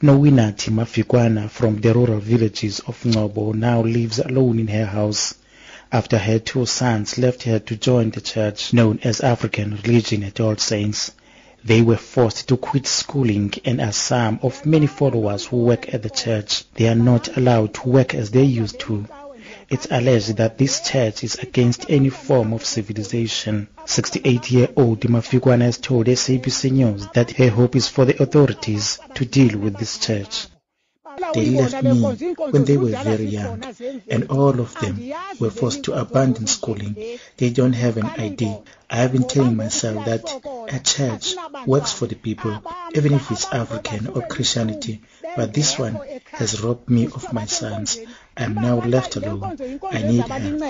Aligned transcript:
Nowinati 0.00 0.70
Mafikwana 0.70 1.50
from 1.50 1.80
the 1.80 1.92
rural 1.92 2.20
villages 2.20 2.78
of 2.86 3.02
Ngcobo 3.02 3.52
now 3.52 3.82
lives 3.82 4.20
alone 4.20 4.60
in 4.60 4.68
her 4.68 4.86
house 4.86 5.34
after 5.90 6.16
her 6.18 6.38
two 6.38 6.66
sons 6.66 7.18
left 7.18 7.42
her 7.42 7.58
to 7.58 7.74
join 7.74 8.10
the 8.10 8.20
church 8.20 8.72
known 8.72 9.00
as 9.02 9.20
African 9.20 9.76
Religion 9.84 10.22
at 10.22 10.38
All 10.38 10.56
Saints. 10.56 11.10
They 11.64 11.82
were 11.82 11.96
forced 11.96 12.46
to 12.46 12.56
quit 12.56 12.86
schooling 12.86 13.52
and 13.64 13.80
are 13.80 13.90
some 13.90 14.38
of 14.40 14.64
many 14.64 14.86
followers 14.86 15.46
who 15.46 15.56
work 15.64 15.92
at 15.92 16.04
the 16.04 16.10
church. 16.10 16.62
They 16.74 16.86
are 16.86 16.94
not 16.94 17.36
allowed 17.36 17.74
to 17.74 17.88
work 17.88 18.14
as 18.14 18.30
they 18.30 18.44
used 18.44 18.78
to. 18.80 19.04
It's 19.70 19.86
alleged 19.90 20.38
that 20.38 20.56
this 20.56 20.80
church 20.80 21.22
is 21.24 21.34
against 21.34 21.90
any 21.90 22.08
form 22.08 22.54
of 22.54 22.64
civilization. 22.64 23.68
68-year-old 23.84 25.00
Mafikwana 25.00 25.62
has 25.62 25.76
told 25.76 26.06
SABC 26.06 26.72
News 26.72 27.06
that 27.14 27.32
her 27.32 27.50
hope 27.50 27.76
is 27.76 27.86
for 27.86 28.06
the 28.06 28.22
authorities 28.22 28.98
to 29.14 29.26
deal 29.26 29.58
with 29.58 29.76
this 29.76 29.98
church. 29.98 30.46
They 31.34 31.50
left 31.50 31.82
me 31.82 32.00
when 32.50 32.64
they 32.64 32.76
were 32.76 32.90
very 32.90 33.26
young, 33.26 33.62
and 34.08 34.30
all 34.30 34.60
of 34.60 34.74
them 34.80 35.12
were 35.40 35.50
forced 35.50 35.82
to 35.84 35.94
abandon 35.94 36.46
schooling. 36.46 37.18
They 37.36 37.50
don't 37.50 37.72
have 37.72 37.96
an 37.96 38.06
ID. 38.06 38.56
I 38.88 38.96
have 38.96 39.12
been 39.12 39.26
telling 39.28 39.56
myself 39.56 40.06
that 40.06 40.24
a 40.72 40.78
church 40.78 41.34
works 41.66 41.92
for 41.92 42.06
the 42.06 42.14
people, 42.14 42.62
even 42.94 43.12
if 43.12 43.30
it's 43.30 43.52
African 43.52 44.06
or 44.06 44.22
Christianity. 44.22 45.02
But 45.36 45.52
this 45.52 45.78
one 45.78 45.98
has 46.26 46.62
robbed 46.62 46.88
me 46.88 47.06
of 47.06 47.32
my 47.32 47.46
sons. 47.46 47.98
I 48.38 48.44
am 48.44 48.54
now 48.54 48.78
left 48.80 49.16
alone. 49.16 49.42
I 49.42 50.02
need 50.02 50.24
help. 50.28 50.60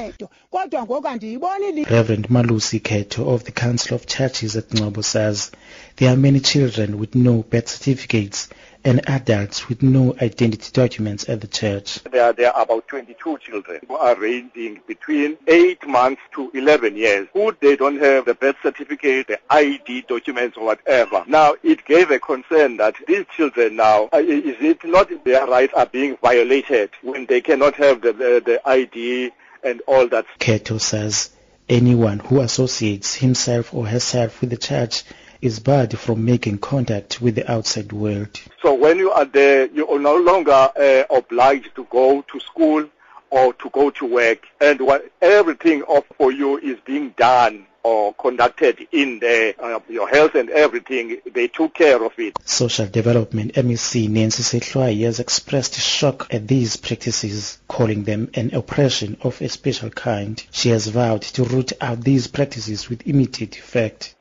Reverend 1.90 2.28
Malusi 2.30 2.80
Keto 2.80 3.28
of 3.34 3.44
the 3.44 3.52
Council 3.52 3.94
of 3.94 4.06
Churches 4.06 4.56
at 4.56 4.70
Ngcobo 4.70 5.04
says 5.04 5.50
there 5.96 6.10
are 6.10 6.16
many 6.16 6.40
children 6.40 6.98
with 6.98 7.14
no 7.14 7.42
birth 7.42 7.68
certificates 7.68 8.48
and 8.84 9.08
adults 9.08 9.68
with 9.68 9.82
no 9.82 10.14
identity 10.20 10.70
documents 10.72 11.28
at 11.28 11.40
the 11.40 11.46
church. 11.46 12.02
There, 12.04 12.32
there 12.32 12.54
are 12.54 12.62
about 12.62 12.88
22 12.88 13.38
children 13.38 13.80
who 13.86 13.96
are 13.96 14.16
ranging 14.16 14.80
between 14.86 15.36
8 15.46 15.86
months 15.86 16.22
to 16.34 16.50
11 16.54 16.96
years 16.96 17.28
who 17.32 17.54
they 17.60 17.76
don't 17.76 17.98
have 17.98 18.24
the 18.24 18.34
birth 18.34 18.56
certificate, 18.62 19.26
the 19.26 19.40
ID 19.50 20.02
documents 20.02 20.56
or 20.56 20.64
whatever. 20.64 21.24
Now, 21.26 21.54
it 21.62 21.84
gave 21.84 22.10
a 22.10 22.18
concern 22.18 22.76
that 22.78 22.94
these 23.06 23.24
children 23.36 23.76
now, 23.76 24.08
uh, 24.12 24.18
is 24.18 24.56
it 24.60 24.84
not 24.84 25.10
their 25.24 25.46
rights 25.46 25.74
are 25.74 25.86
being 25.86 26.16
violated 26.22 26.90
when 27.02 27.26
they 27.26 27.40
cannot 27.40 27.74
have 27.76 28.00
the, 28.00 28.12
the, 28.12 28.42
the 28.44 28.68
ID 28.68 29.32
and 29.62 29.82
all 29.86 30.06
that? 30.08 30.26
Keto 30.38 30.80
says 30.80 31.30
anyone 31.68 32.18
who 32.18 32.40
associates 32.40 33.14
himself 33.14 33.74
or 33.74 33.86
herself 33.86 34.40
with 34.40 34.50
the 34.50 34.56
church 34.56 35.04
is 35.40 35.60
barred 35.60 35.98
from 35.98 36.24
making 36.24 36.58
contact 36.58 37.20
with 37.20 37.34
the 37.34 37.50
outside 37.50 37.92
world. 37.92 38.40
So 38.62 38.74
when 38.74 38.98
you 38.98 39.10
are 39.10 39.24
there, 39.24 39.66
you 39.66 39.88
are 39.88 39.98
no 39.98 40.16
longer 40.16 40.52
uh, 40.52 41.04
obliged 41.10 41.74
to 41.76 41.84
go 41.90 42.22
to 42.22 42.40
school 42.40 42.88
or 43.30 43.52
to 43.52 43.70
go 43.70 43.90
to 43.90 44.06
work, 44.06 44.46
and 44.60 44.80
what, 44.80 45.10
everything 45.20 45.82
for 46.16 46.32
you 46.32 46.58
is 46.58 46.78
being 46.84 47.10
done 47.10 47.66
or 47.82 48.12
conducted 48.14 48.86
in 48.92 49.18
the, 49.18 49.54
uh, 49.58 49.80
your 49.88 50.08
health 50.08 50.34
and 50.34 50.50
everything. 50.50 51.18
They 51.32 51.48
took 51.48 51.74
care 51.74 52.02
of 52.02 52.12
it. 52.18 52.36
Social 52.44 52.86
Development 52.86 53.52
MEC 53.54 54.08
Nancy 54.08 54.42
Sihlwayi 54.42 55.04
has 55.04 55.20
expressed 55.20 55.74
shock 55.78 56.26
at 56.32 56.48
these 56.48 56.76
practices, 56.76 57.58
calling 57.68 58.04
them 58.04 58.30
an 58.34 58.54
oppression 58.54 59.16
of 59.22 59.40
a 59.40 59.48
special 59.48 59.90
kind. 59.90 60.42
She 60.50 60.70
has 60.70 60.88
vowed 60.88 61.22
to 61.22 61.44
root 61.44 61.72
out 61.80 62.00
these 62.00 62.26
practices 62.26 62.88
with 62.88 63.06
immediate 63.06 63.58
effect 63.58 64.14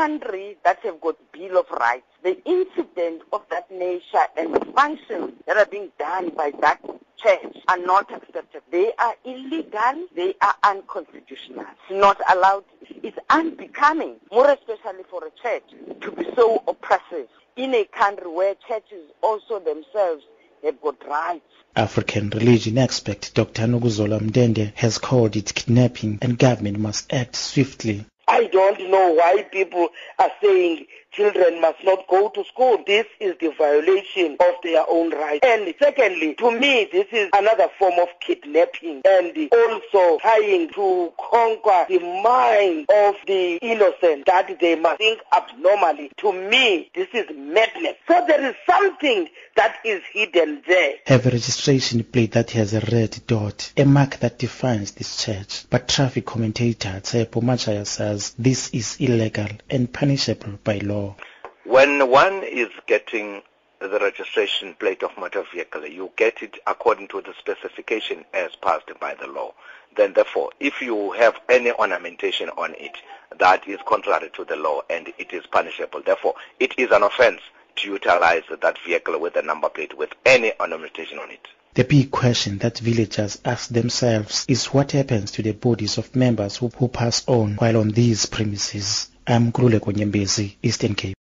country 0.00 0.56
that 0.64 0.78
have 0.82 0.98
got 1.02 1.16
Bill 1.30 1.58
of 1.58 1.70
Rights, 1.72 2.06
the 2.22 2.42
incident 2.46 3.20
of 3.34 3.42
that 3.50 3.70
nature 3.70 4.24
and 4.34 4.54
the 4.54 4.64
functions 4.72 5.34
that 5.46 5.58
are 5.58 5.66
being 5.66 5.90
done 5.98 6.30
by 6.30 6.52
that 6.62 6.80
church 7.18 7.54
are 7.68 7.76
not 7.76 8.10
accepted. 8.10 8.62
They 8.70 8.94
are 8.98 9.14
illegal. 9.26 10.06
They 10.16 10.32
are 10.40 10.54
unconstitutional. 10.62 11.66
It's 11.82 12.00
not 12.00 12.18
allowed. 12.34 12.64
It's 13.02 13.18
unbecoming, 13.28 14.16
more 14.32 14.50
especially 14.50 15.04
for 15.10 15.22
a 15.26 15.30
church, 15.42 15.64
to 16.00 16.10
be 16.12 16.24
so 16.34 16.62
oppressive 16.66 17.28
in 17.56 17.74
a 17.74 17.84
country 17.84 18.30
where 18.30 18.54
churches 18.66 19.04
also 19.22 19.58
themselves 19.58 20.24
have 20.64 20.80
got 20.80 21.06
rights. 21.06 21.44
African 21.76 22.30
religion 22.30 22.78
expert 22.78 23.30
Dr. 23.34 23.64
Nokuzola 23.66 24.18
Mndende 24.18 24.72
has 24.76 24.96
called 24.96 25.36
it 25.36 25.54
kidnapping 25.54 26.18
and 26.22 26.38
government 26.38 26.78
must 26.78 27.12
act 27.12 27.36
swiftly. 27.36 28.06
I 28.30 28.44
don't 28.46 28.88
know 28.90 29.12
why 29.14 29.42
people 29.50 29.88
are 30.20 30.30
saying 30.40 30.86
children 31.10 31.60
must 31.60 31.82
not 31.82 32.06
go 32.06 32.28
to 32.28 32.44
school. 32.44 32.78
This 32.86 33.06
is 33.18 33.34
the 33.40 33.50
violation 33.58 34.36
of 34.38 34.54
their 34.62 34.84
own 34.88 35.10
rights. 35.10 35.40
And 35.42 35.74
secondly, 35.80 36.34
to 36.36 36.52
me, 36.52 36.88
this 36.92 37.08
is 37.10 37.28
another 37.32 37.66
form 37.76 37.98
of 37.98 38.08
kidnapping 38.20 39.02
and 39.04 39.48
also 39.52 40.18
trying 40.20 40.68
to 40.74 41.12
conquer 41.18 41.86
the 41.88 41.98
mind 42.22 42.86
of 42.88 43.16
the 43.26 43.56
innocent 43.56 44.26
that 44.26 44.56
they 44.60 44.76
must 44.76 44.98
think 44.98 45.20
abnormally. 45.32 46.12
To 46.18 46.32
me, 46.32 46.88
this 46.94 47.08
is 47.12 47.26
madness. 47.34 47.96
So 48.06 48.24
there 48.28 48.48
is 48.48 48.54
something 48.68 49.28
that 49.56 49.78
is 49.84 50.02
hidden 50.12 50.62
there. 50.68 50.94
A 51.08 51.18
registration 51.18 52.04
plate 52.04 52.32
that 52.32 52.52
has 52.52 52.74
a 52.74 52.80
red 52.80 53.18
dot, 53.26 53.72
a 53.76 53.84
mark 53.84 54.18
that 54.18 54.38
defines 54.38 54.92
this 54.92 55.24
church. 55.24 55.64
But 55.68 55.88
traffic 55.88 56.26
commentator 56.26 57.00
Tsepo 57.02 57.42
Machaya 57.42 57.84
says 57.84 58.19
this 58.38 58.70
is 58.70 58.96
illegal 59.00 59.48
and 59.68 59.92
punishable 59.92 60.58
by 60.62 60.78
law. 60.78 61.16
When 61.64 62.10
one 62.10 62.42
is 62.42 62.68
getting 62.86 63.42
the 63.80 63.98
registration 63.98 64.74
plate 64.74 65.02
of 65.02 65.16
motor 65.16 65.44
vehicle, 65.52 65.86
you 65.86 66.10
get 66.16 66.42
it 66.42 66.58
according 66.66 67.08
to 67.08 67.22
the 67.22 67.32
specification 67.38 68.24
as 68.34 68.54
passed 68.56 68.90
by 69.00 69.14
the 69.14 69.26
law. 69.26 69.54
Then 69.96 70.12
therefore, 70.12 70.50
if 70.60 70.82
you 70.82 71.12
have 71.12 71.40
any 71.48 71.72
ornamentation 71.72 72.50
on 72.50 72.74
it 72.74 72.96
that 73.38 73.66
is 73.66 73.78
contrary 73.86 74.30
to 74.34 74.44
the 74.44 74.56
law 74.56 74.82
and 74.90 75.12
it 75.18 75.32
is 75.32 75.46
punishable, 75.46 76.02
therefore 76.02 76.34
it 76.58 76.74
is 76.78 76.90
an 76.90 77.02
offense 77.02 77.40
to 77.76 77.88
utilize 77.88 78.42
that 78.60 78.78
vehicle 78.84 79.18
with 79.18 79.36
a 79.36 79.42
number 79.42 79.68
plate 79.68 79.96
with 79.96 80.12
any 80.26 80.52
ornamentation 80.60 81.18
on 81.18 81.30
it. 81.30 81.46
The 81.74 81.84
big 81.84 82.10
question 82.10 82.58
that 82.58 82.78
villagers 82.80 83.38
ask 83.44 83.68
themselves 83.68 84.44
is 84.48 84.66
what 84.66 84.90
happens 84.90 85.30
to 85.32 85.42
the 85.42 85.52
bodies 85.52 85.98
of 85.98 86.16
members 86.16 86.56
who, 86.56 86.68
who 86.68 86.88
pass 86.88 87.22
on 87.28 87.54
while 87.54 87.76
on 87.76 87.90
these 87.90 88.26
premises. 88.26 89.08
I'm 89.24 89.52
Nkululeko 89.52 89.92
Nyembezi, 89.94 90.56
Eastern 90.64 90.96
Cape. 90.96 91.14